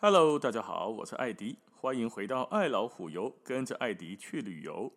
[0.00, 4.92] Hello，大家好，我是艾迪，欢迎回到爱老虎游，跟着艾迪去旅游。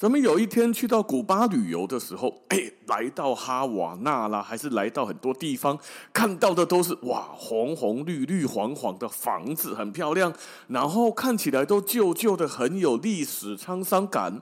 [0.00, 5.78] 咱们有一天去到古巴旅游的时候，哎，来到哈瓦那啦，还是来到很多地方，
[6.10, 10.32] 看到的都是哇，红红绿绿黄黄的房子，很漂亮，
[10.68, 14.40] 然后看起来都旧旧的，很有历史沧桑感。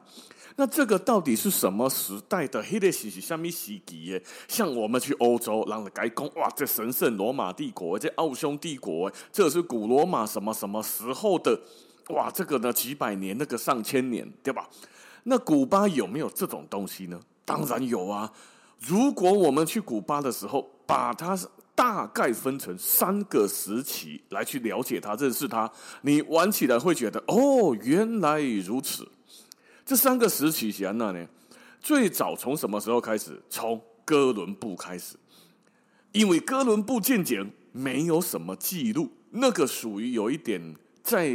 [0.55, 2.63] 那这个到底是什么时代的？
[2.63, 11.59] 黑的西西下面西吉耶，像我们去欧洲，让人改讲哇，这神圣罗马帝国，这奥匈帝国，这是古罗马什么什么时候的？
[12.11, 14.69] 哇，这个呢，几百年，那个上千年，对吧？
[15.25, 17.21] 那古巴有没有这种东西呢？
[17.45, 18.33] 当然有啊！
[18.79, 21.39] 如果我们去古巴的时候，把它
[21.75, 25.71] 大概分成三个时期来去了解它、认识它，
[26.03, 29.09] 你玩起来会觉得哦，原来如此。
[29.85, 31.27] 这三个时期是哪呢？
[31.81, 33.41] 最早从什么时候开始？
[33.49, 35.17] 从哥伦布开始，
[36.13, 40.77] 因为哥伦布进简没有什么记录，那个属于有一点。
[41.09, 41.27] 在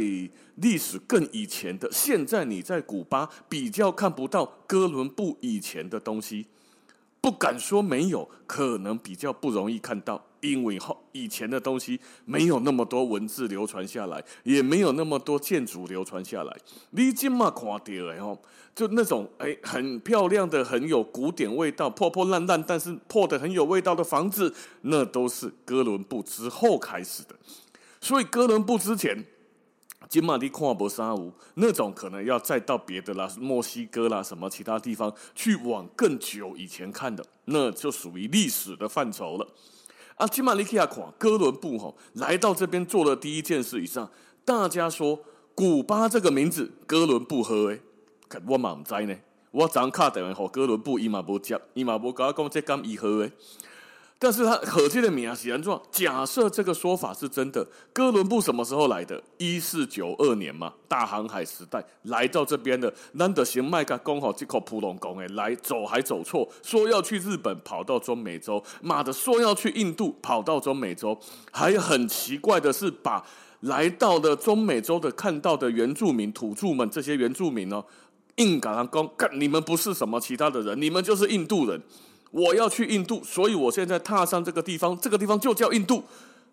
[0.54, 6.46] 历史更以前的，现在你在古巴比较看不到哥伦布以前的东西，
[7.20, 16.56] 不敢说没有，可能比较不容易看到，因为后以前的东西没有那么多文字流传下来，也没有那么多建筑流传下来。
[16.90, 18.38] 你今嘛看到的哦，
[18.76, 27.34] 就那种哎很漂亮的、很有古典味道、破破烂烂但是破的很有味道的房子，那都是哥伦布之后开始的。
[28.00, 29.24] 所以哥伦布之前。
[30.08, 39.46] 金马蒂跨博沙乌那种可能要再到别的啦，墨西哥啦，什么其他地方去往更久以前看的，那就属于历史的范畴了。
[40.16, 44.08] 啊，金马利克亚跨哥伦布吼来到这边做的第一件事以上，
[44.44, 45.18] 大家说
[45.54, 47.80] 古巴这个名字哥伦布喝诶，
[48.46, 49.16] 我嘛唔知呢，
[49.50, 53.32] 我张卡等于吼哥伦布伊嘛无接，伊嘛无甲我讲这甘伊喝诶。
[54.24, 57.62] 但是他可见的米亚西安状，假设这个说法是真的，
[57.92, 59.22] 哥伦布什么时候来的？
[59.36, 71.20] 一四九二年嘛，大航海时代来到这边的，难得行麦克公好这口普隆公哎，来走还走错，说要去日本，跑到中美洲，妈的说要去印度，跑到中美洲，
[71.52, 73.22] 还很奇怪的是，把
[73.60, 77.84] 来到的中美洲的看到的原住民土著们，这些原住民哦，
[78.36, 81.78] 硬赶上公，干你们不是什么其他的人，你们就是印度人。
[82.34, 86.02] 我要去印度，所以我现在踏上这个地方，这个地方就叫印度。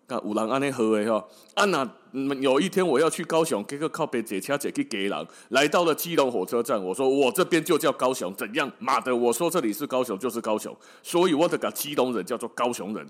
[0.06, 1.88] 那五郎安内和诶哈，啊，那，
[2.40, 8.70] 有一天我要去高雄，这个靠北捷车捷去给郎，来到了基隆火车站，我说我这边就叫高雄，怎样？
[8.78, 13.04] 妈的，我说这里是高雄就是高雄，所以我得个基隆人叫做高雄人。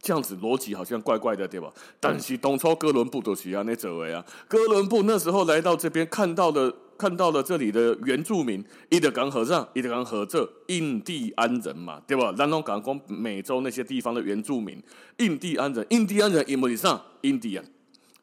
[0.00, 1.70] 这样子逻辑好像怪怪的，对吧？
[2.00, 12.34] 但是东超哥伦布都是安内走为啊，哥伦布那时候来到这边，看到了看到了这里的原住民，伊德港和尚，伊德港和这印第安人嘛，对吧？
[12.36, 14.78] 然后港光美洲那些地方的原住民，
[15.16, 17.00] 印第安人，印第安人伊莫里上？
[17.22, 17.64] 印第安，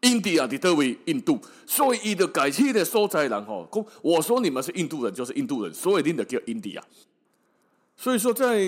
[0.02, 3.68] 印第安的特为印度，所以伊的改起的所在人吼，
[4.04, 6.86] 我说你们是印度人，就是印度人，所以你得叫印第安。
[8.00, 8.60] 所以说，在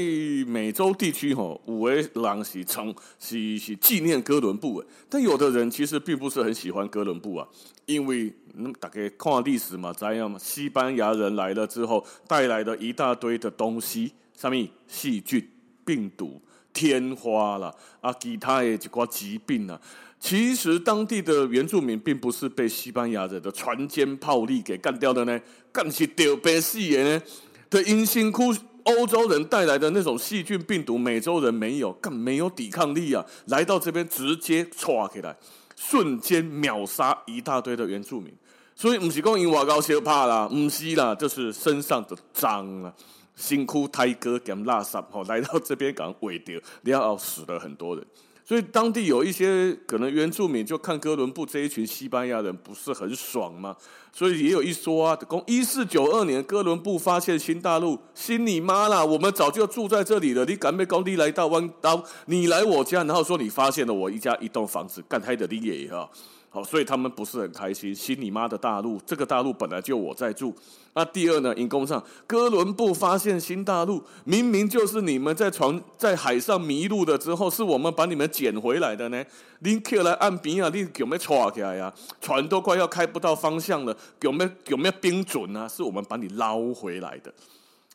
[0.47, 7.47] 美洲地区，哈，五位狼是称是是纪念哥伦布，但有的人其实并不是很喜欢哥伦布啊，
[7.85, 10.39] 因为那大家看历史嘛，知道吗？
[10.41, 15.47] 西班牙人来了之后，带来了一大堆的东西，什么细菌、
[15.85, 16.41] 病毒、
[16.73, 19.79] 天花啦，啊，其他的一挂疾病啊。
[20.19, 25.39] 其实当地的原住民并不是被西班牙人的船坚炮利给干掉的呢，
[25.71, 27.21] 干是丢被死的呢，
[27.69, 28.51] 的因辛苦。
[28.83, 33.25] 欧洲人带来的那种细菌病毒，美洲人没有，更没有抵抗力啊！
[33.47, 35.35] 来到这边直接唰起来，
[35.75, 38.33] 瞬间秒杀一大堆的原住民。
[38.75, 42.93] 所以不是讲因外高小怕啦，不是啦，就是身上的脏啊，
[43.35, 48.05] 辛苦胎哥跟垃圾吼，来到这边敢毁掉，然后死了很多人。
[48.49, 53.75] 所以当地有一些可能原住民就看哥伦布这一群西班牙人不是很爽嘛，
[54.11, 59.05] 所以也有一说啊，公一四九二年哥伦布发现新大陆，新你妈啦！
[59.05, 66.09] 我们早就住在这里了，你敢没工地来到弯刀，你来我家，然后说你发现了我一家一栋房子，干他的你也哈。
[66.51, 67.93] 好，所以他们不是很开心。
[67.93, 70.51] 新你妈的大陆，这个大陆本来就我在住。
[70.95, 71.53] 那第二呢？
[71.55, 79.23] 因公上，哥伦布发现新大陆，明明就是你们在船在海上迷路了之后，是我们把你们捡回来的呢。
[79.59, 81.93] 你过来岸边啊，你有没有闯起来呀？
[82.19, 85.67] 船都快要开不到方向了，有没有有没有冰准啊？
[85.67, 87.31] 是我们把你捞回来的。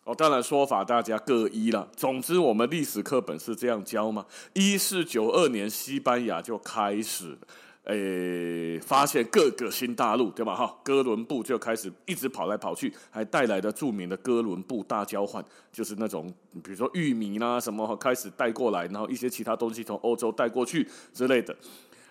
[0.05, 1.89] 哦，当然说法大家各一了。
[1.97, 4.25] 总之，我们历史课本是这样教嘛。
[4.53, 7.37] 一四九二年，西班牙就开始
[7.85, 10.57] 诶，发现各个新大陆，对吧？
[10.57, 16.27] 哈，哥伦布就开始一直跑来跑去，还带来了著名的哥伦布大交换，就是那种
[16.63, 21.55] 比如说玉米啦什么，开始带过来，然后一些其他东西从欧洲带过去之类的。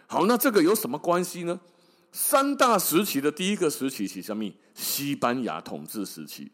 [0.06, 1.60] 好，那这个有什么关系呢？
[2.12, 4.52] 三大时期的第一个时期是什么？
[4.76, 6.52] 西班牙统治时期。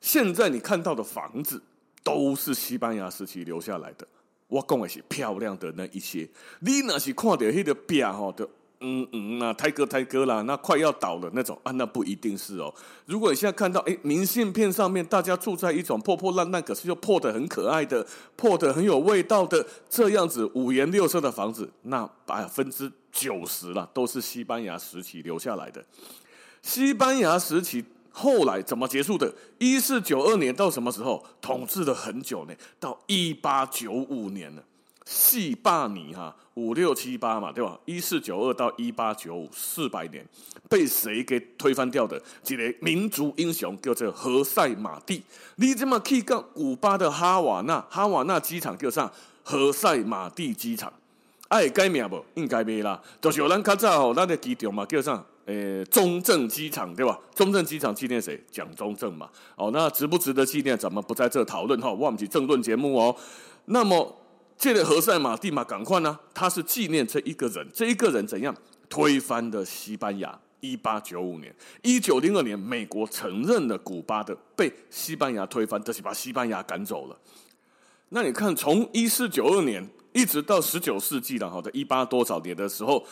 [0.00, 1.62] 现在你看到的房子
[2.02, 4.04] 都是西班牙时期留下来的。
[4.54, 6.28] 我讲的是漂亮的那一些。
[6.60, 8.48] 你那是看到那个壁吼的，
[8.80, 12.72] 嗯嗯啊，泰哥泰哥啦，那快要倒了那种啊，那不一定是哦。
[13.06, 18.06] 如果你现在看到哎，明信片上面大家住在一种破破烂烂，可是又破的很可爱的、
[18.36, 22.90] 破的很有味道的这样子五颜六色的房子，那百分之。
[23.14, 25.80] 九十了，都是西班牙时期留下来的。
[26.62, 27.84] 西班牙时期
[28.16, 29.34] 后来怎么结束的？
[29.58, 31.22] 一四九二年到什么时候？
[31.40, 34.62] 统治了很久呢，到一八九五年了。
[35.04, 37.76] 西霸尼哈五六七八嘛，对吧？
[37.84, 40.24] 一四九二到一八九五，四百年，
[40.68, 42.22] 被谁给推翻掉的？
[42.42, 45.22] 这个民族英雄叫做何塞马蒂。
[45.56, 47.84] 你怎么去到古巴的哈瓦那？
[47.90, 49.12] 哈瓦那机场叫上
[49.42, 50.90] 何塞马蒂机场。
[51.48, 52.24] 哎改名不？
[52.34, 53.02] 应该没啦。
[53.20, 57.18] 就是有咱较早吼，咱的机场嘛，叫上诶中正机场对吧？
[57.34, 58.42] 中正机场纪念谁？
[58.50, 59.28] 蒋中正嘛。
[59.56, 60.76] 哦，那值不值得纪念？
[60.76, 61.92] 咱们不在这讨论哈。
[61.92, 63.14] 我们是政论节目哦。
[63.66, 64.16] 那么，
[64.56, 66.18] 这个何塞马蒂嘛，赶快呢？
[66.32, 68.54] 他是纪念这一个人，这一个人怎样
[68.88, 70.38] 推翻的西班牙？
[70.60, 77.18] 一八九五年，一九零二年，美国承认了古巴的被西班牙推翻，这、是把西班牙赶走了。
[78.08, 79.86] 那你看，从一四九二年。
[80.16, 83.04] 一直到十九世纪了，好的一八多少年的时候，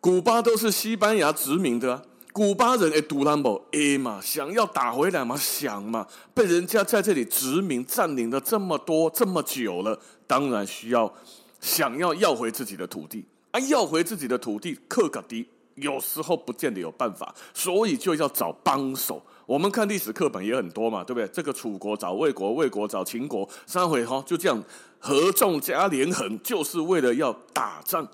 [0.00, 2.02] 古巴都是西班牙殖民的啊。
[2.32, 11.12] 古巴人诶，杜兰博诶嘛，想要打回来嘛，想嘛，被人家在这里殖民占领了这么多这么久了，当然需要
[11.60, 19.20] 想要要回自己的土地啊，要回自己的土地，克格迪有时候不见得有办法，所以就要找帮手。
[19.44, 21.28] 我们看历史课本也很多嘛，对不对？
[21.28, 24.62] 这个楚国找魏国，魏国找秦国，三回哈就这样
[24.98, 28.08] 合纵加连横，就是为了要打仗。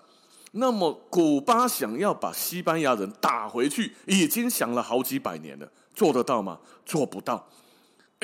[0.58, 6.58] 那么古巴想要把西班牙人打回去，已经想了好几百年了，做得到吗？
[6.84, 7.48] 做不到。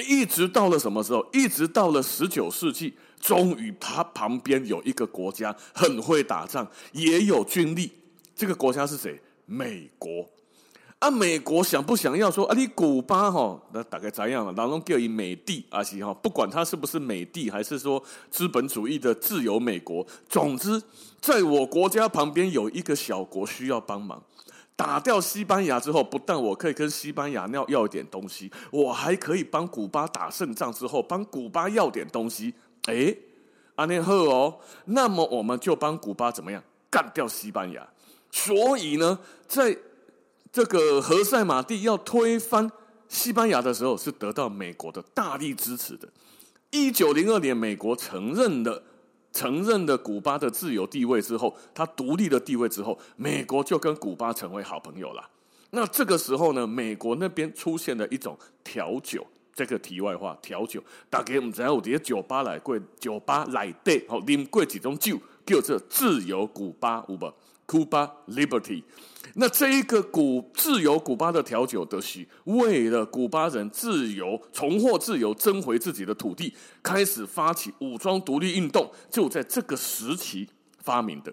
[0.09, 1.27] 一直到了什么时候？
[1.33, 7.93] 一直到了十九世纪，终于他旁边有一个国家很会打仗，也有军力。
[8.35, 9.21] 这个国家是谁？
[9.45, 10.27] 美国。
[11.03, 12.55] 啊，美国想不想要说啊？
[12.57, 14.53] 你古巴哈，那大概怎样了？
[14.57, 18.01] 然后叫以美帝啊，是哈，不管他是不是美帝，还是说
[18.31, 20.81] 资本主义的自由美国，总之，
[21.21, 24.23] 在我国家旁边有一个小国需要帮忙，
[24.77, 32.55] 打掉西班牙之后，不但我可以跟西班牙要要一点东西，我还可以帮古巴打胜仗之后，帮古巴要点东西。
[32.85, 33.13] 哎，
[33.75, 37.85] 阿内赫哦，那么我们就帮古巴怎么样干掉西班牙？
[38.31, 39.19] 所以呢，
[39.49, 39.77] 在
[40.53, 42.71] 这个何塞马蒂要推翻
[43.09, 46.07] 西班牙的时候，是得到美国的大力支持的。
[46.71, 48.83] 一九零二年，美国承认了
[49.33, 55.27] 承认了古巴的自由地位之后，它独立的地位之后，美国就跟古巴成为好朋友了。
[55.71, 59.27] 那这个时候呢，美国那边出现了一种调酒。
[59.55, 67.35] 这个题外话，调酒，大家唔知有啲酒吧来过，酒吧来对，好啉过几种酒，叫做自由古巴，有无
[67.73, 68.83] ？Cuba Liberty。
[69.37, 80.47] 那这一个古自由古巴的调酒德西为了古巴人自由重获自由，争回自己的土地，开始发起武装独立运动，就在这个时期
[80.83, 81.33] 发明的。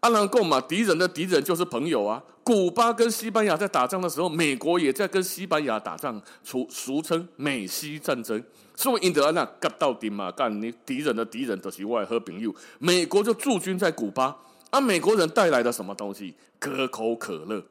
[0.00, 2.20] 阿兰贡嘛，敌人的敌人就是朋友啊。
[2.42, 8.42] 古巴跟西班牙在打仗的时候，美国也在跟西班牙打仗，俗俗称美西战争。
[8.74, 12.52] 所以印第安纳干到底嘛，干你敌人的敌人都是外和朋友。
[12.80, 14.36] 美国就驻军在古巴。
[14.70, 16.34] 啊，美国人带来的什么东西？
[16.58, 17.62] 可口可乐，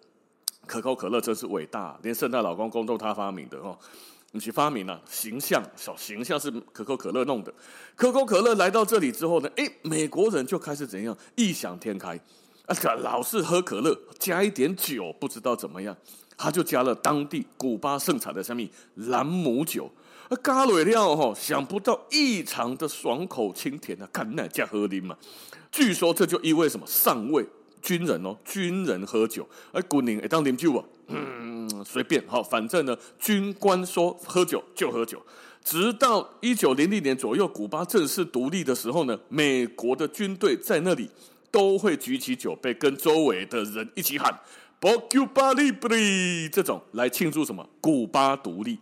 [0.66, 3.78] 可口可乐真是伟大，连圣诞老公公都他发明的哦。
[4.32, 7.54] 你去发明了形象，小形象是可口可乐弄的。
[7.96, 12.20] 可口可乐来到这里之后呢，诶，美国人就开始怎样异想天开
[12.66, 15.96] 啊，老是喝可乐，加一点酒，不知道怎么样，
[16.36, 18.62] 他就加了当地古巴盛产的什么
[18.96, 19.90] 兰姆酒，
[20.30, 25.16] 啊，加了料哈，想不到异常的爽口清甜啊，看那加喝的嘛。
[25.72, 26.86] 据说这就意味什么？
[26.88, 27.46] 上尉、
[27.82, 30.84] 军人哦，军人喝酒，而军人会当饮酒啊？
[31.08, 35.22] 嗯，随便好，反正呢，军官说喝酒就喝酒。
[35.64, 41.10] 直到一九零零年左右，古巴正式独立的时候呢，美国的军队在那里
[41.52, 44.40] 都会举起酒杯，跟周围的人一起喊
[44.80, 47.68] “Bocuba Libre” 这种来庆祝什么？
[47.82, 48.80] 古巴独立。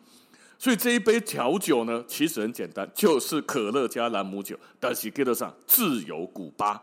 [0.63, 6.81] 所以这一杯调酒呢，其实很简单，就是可乐加朗姆酒，但是给得上自由古巴。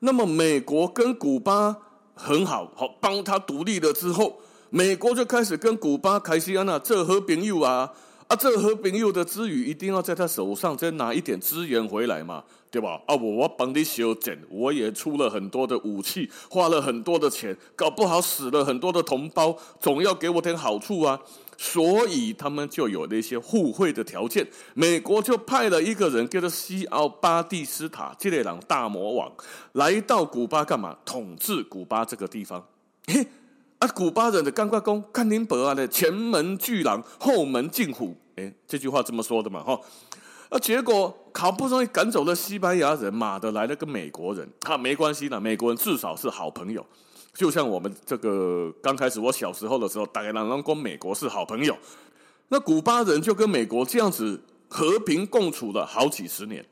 [0.00, 1.74] 那么美国跟古巴
[2.14, 4.38] 很好，好帮他独立了之后，
[4.68, 7.90] 美国就开始跟古巴开西安那做好朋友啊。
[8.28, 13.00] 啊，这和平友的之余，一定要在他手上再拿一点资源回来嘛，对吧？
[13.06, 21.18] 啊，我我帮你修整，我也出了很多的武器，花了很多的钱，搞不好死了很多的同胞，总要给我点好处啊。
[21.62, 24.46] 所以他们就有那些互惠的条件。
[24.72, 29.30] 美国就派了一个人叫做西奥巴蒂斯塔这类郎大魔王
[29.72, 30.96] 来到古巴干嘛？
[31.04, 32.66] 统治古巴这个地方。
[33.06, 33.26] 嘿。
[33.78, 39.78] 啊，古巴人的感觉讲，看您伯啊的前门巨狼，后门进虎，哎，这句话这么说的嘛，哈。
[40.48, 46.84] 啊，结果好不容易赶走了西班牙人，妈的来了个美国人，哈，没关系的，美国人至少是好朋友。
[47.34, 51.76] 就像我们这个刚开始我小时候的时候，大概能跟美国是好朋友，
[52.48, 56.64] 那古巴人就跟美国这样子和平共处了好几十年。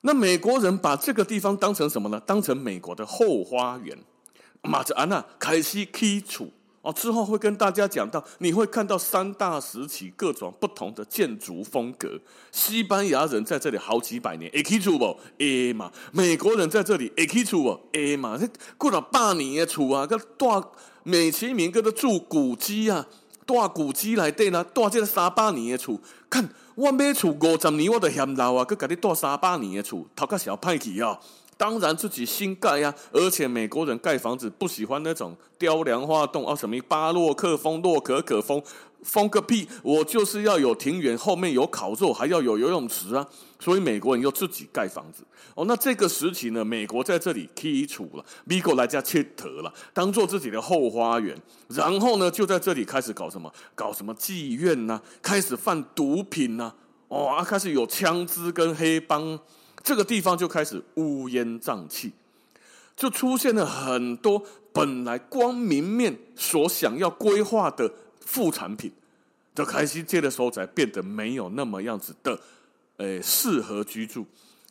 [0.00, 2.20] 那美国人把这个地方当成什么呢？
[2.24, 3.96] 当成美国的后花园。
[4.62, 6.48] 马哲安娜开始起厝
[6.80, 12.18] 哦，之后会跟大家讲到，你会看到三大时期各种不同的建筑风格。
[12.52, 15.18] 西班牙人在这里好几百年，会起厝不？
[15.38, 15.90] 会嘛？
[16.12, 17.80] 美国人在这里会起厝不？
[17.92, 18.38] 会嘛？
[18.38, 20.62] 这过了百年的厝啊，个大
[21.02, 23.04] 美其名叫做住古迹啊，
[23.44, 31.18] 大古迹来对啦，大这个三百年的厝，看我买厝五十年我都嫌老啊，佮给你大三百年的厝，头壳小派去啊。
[31.58, 38.62] 当然自己新盖呀、而且美国人盖房子不喜欢那种雕梁画栋啊，什么巴洛克风、洛可可风，
[39.02, 39.68] 风个屁！
[39.82, 43.26] 我就是要有庭园，后面有烤肉，还要有游泳池啊。
[43.58, 45.24] 所以美国人又自己盖房子。
[45.56, 51.36] 哦，那这个时期呢，美国在这里起厝了，美国来家切特了，当做自己的后花园。
[51.66, 53.52] 然后呢，就在这里开始搞什么？
[53.74, 55.02] 搞什么妓院呐、啊？
[55.20, 56.74] 开始贩毒品呐、啊？
[57.08, 59.36] 哦，啊，开始有枪支跟黑帮。
[59.88, 62.12] 这个地方就开始乌烟瘴气，
[62.94, 67.90] 就出现了很多本来光明面所想要规划的
[68.20, 68.92] 副产品，
[69.54, 72.38] 的开始这个时候才变得没有那么样子的，
[72.98, 74.26] 诶，适合居住。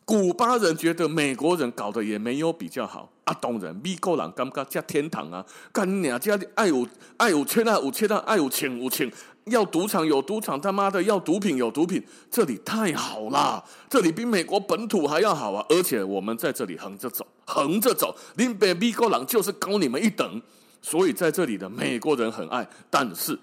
[0.08, 6.88] 古巴人觉得美国人搞得也没有比较好啊，当然美国人感觉这天堂啊，干你娘家爱有
[7.18, 9.12] 爱有钱啊，有钱啊，爱有钱有钱。
[9.44, 15.64] 要赌场有赌场，他妈的要毒品有毒品，这里太好了，这里比美国本土还要好啊！
[15.68, 20.40] 而且我们在这里横着走，横着走，林北美国人就是高你们一等，
[20.80, 23.38] 所以在这里的美国人很爱，但是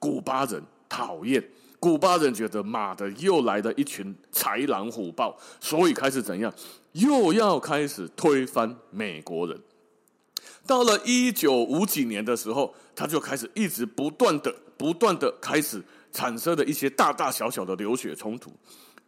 [0.00, 1.44] 古巴人讨厌，
[1.80, 6.54] 古巴人觉得妈的又来了一群豺狼虎豹，所以开始怎样，
[6.92, 9.58] 又要开始推翻美国人。
[10.64, 14.54] 到了一九五几年的时候，他就开始一直不断的。
[14.80, 18.50] 不断的开始产生的一些大大小小的流血冲突。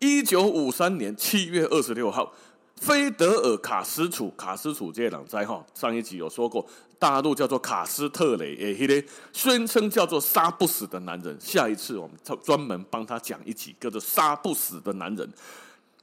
[0.01, 2.31] 一九五三年七月二十六号，
[2.77, 6.67] 菲德尔卡斯楚卡斯楚这两灾哈，上一集有说过，
[7.03, 11.37] 大陆叫做卡斯特雷，诶，宣称叫做杀不死的男人。
[11.41, 15.29] 下一次我们专门帮他讲一集，叫做杀不死的男人。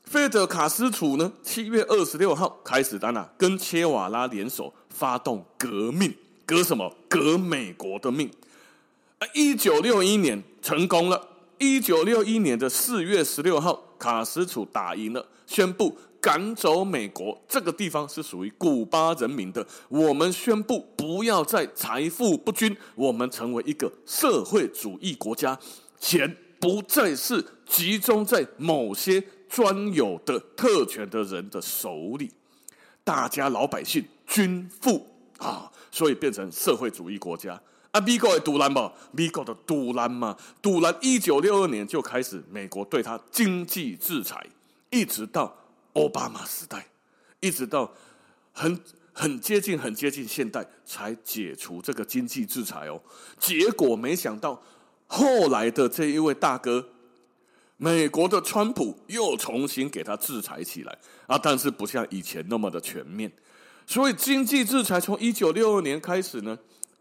[0.03, 6.13] 菲德卡斯楚呢，七月二十六号开始，当然跟切瓦拉联手发动革命，
[6.45, 6.93] 革什么？
[7.07, 8.29] 革美国的命。
[9.33, 11.29] 一九六一年成功了。
[11.59, 17.39] 一九六一年的四月十六号，卡斯楚打赢了，宣布赶走美国。
[17.47, 19.65] 这个地方是属于古巴人民的。
[19.87, 25.57] 我们宣布不要再财富不均，我们成为一个社会主义国家，
[25.99, 32.31] 钱不再是集中在某些专有的特权的人的手里，
[33.03, 35.07] 大家老百姓均富
[35.37, 37.59] 啊，所以变成社会主义国家。
[37.91, 40.95] 啊，美国的独揽嘛，美国的独揽嘛，独揽。
[41.01, 44.45] 一九六二年就开始，美国对他经济制裁，
[44.91, 45.51] 一直到
[45.93, 46.87] 奥巴马时代，
[47.39, 47.91] 一直到
[48.51, 48.79] 很
[49.11, 53.01] 很接近、很接近现代才解除这个经济制裁哦。
[53.39, 54.61] 结果没想到，
[55.07, 56.89] 后来的这一位大哥，
[57.77, 63.31] 美国的川普又重新给他制裁起来啊，但是不像以前那么的全面。
[63.85, 66.57] 所以经济制裁从一九六二年开始呢。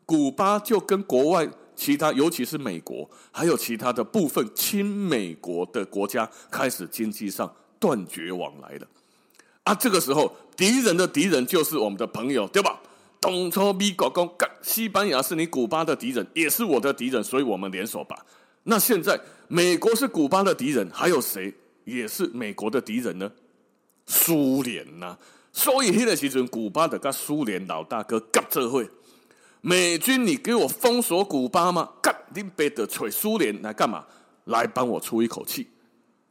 [0.06, 8.86] 古巴就跟国外其他，尤其是美国，还有其他的部分亲美国的国家，开始经济上断绝往来了。
[9.64, 12.80] 啊，这个时候敌人的敌人就是我们的朋友，对吧？
[13.20, 14.30] 东抽咪狗公，
[14.62, 18.16] 西班牙是你古巴的敌人，也是我的敌人，所以我们联手吧。
[18.62, 21.52] 那现在美国是古巴的敌人，还有谁
[21.84, 23.30] 也是美国的敌人呢？
[24.06, 25.18] 苏联呐、
[25.52, 28.88] 所以那个时阵，古巴的跟苏联老大哥搞这会。
[29.60, 31.90] 美军，你给我封锁古巴吗？
[32.00, 34.04] 干，你别得锤苏联来干嘛？
[34.44, 35.68] 来帮我出一口气。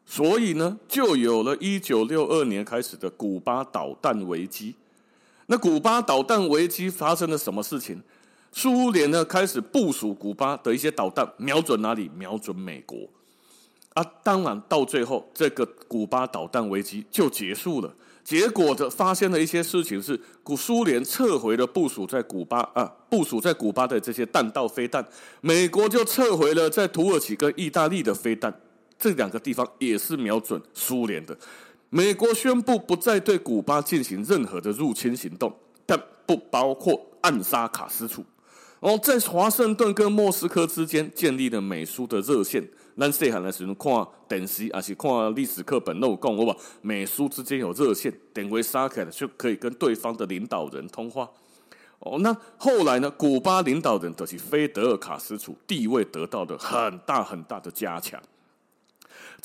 [0.09, 4.73] 所以呢，就有了一九六二年开始的古巴导弹危机。
[5.47, 8.01] 那古巴导弹危机发生了什么事情？
[8.53, 12.09] 苏联呢开始部署古巴的一些导弹，瞄准哪里？
[12.17, 12.97] 瞄准美国。
[13.93, 17.93] 啊，当然到最后，这个古巴导弹危机就结束了。
[18.23, 25.05] 结果的发现了一些事情是，古苏联撤回了部署在古巴啊，部署在古巴的这些弹道飞弹，
[25.41, 28.53] 美国就撤回了在土耳其跟意大利的飞弹，
[28.97, 31.37] 这两个地方也是瞄准苏联的。
[31.89, 35.53] 美国宣布不再对古巴进行任何的入侵行动，
[35.85, 38.23] 但不包括暗杀卡斯楚。
[38.79, 42.67] 哦在华盛顿跟莫斯科之间建立了美苏的热线。
[42.99, 51.29] 咱细汉的时候看电视，还是看历史课本都有讲，我把美苏之间有热线，电话撒开了就可以跟对方的领导人通话。
[51.99, 53.09] 哦，那后来呢？
[53.11, 58.21] 古巴领导人就是菲德尔卡斯楚，地位得到了很大很大的加强。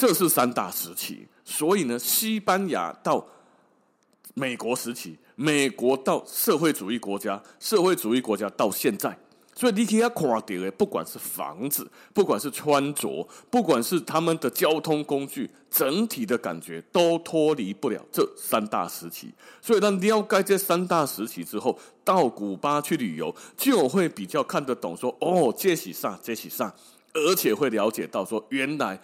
[0.02, 3.24] 这是三大时期，所以呢，西班牙到
[4.34, 9.16] 美国时期，美国到社会主义国家，社会主义国家到现在。
[9.54, 19.32] 所以你可以看到的，不管是房子，不管是穿着，不管是他们的交通工具，整体的感觉都脱离不了这三大时期。
[19.60, 26.74] 所以当了解这三大时期之后，到古巴去旅游，就会比较看得懂说，哦，这是啥，这是啥，
[27.12, 28.98] 而且会了解到说，原来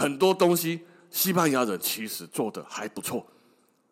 [0.00, 0.80] 很多东西
[1.10, 3.26] 西班牙人其实做的还不错。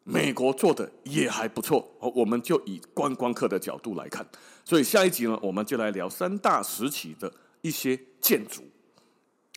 [0.04, 4.26] 美国做的也还不错，我们就以观光客的角度来看，
[4.64, 8.62] 所以下一集呢，我们就来聊三大时期的一些建筑。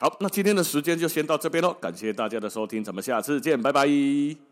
[0.01, 4.50] 好，那今天的时间就先到这边喽，感谢大家的收听，咱们下次见，拜拜。